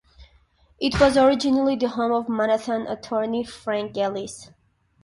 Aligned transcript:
It 0.79 0.99
was 0.99 1.15
originally 1.15 1.75
the 1.75 1.89
home 1.89 2.11
of 2.11 2.27
Manhattan 2.27 2.87
attorney 2.87 3.43
Frank 3.43 3.95
Ellis. 3.95 4.49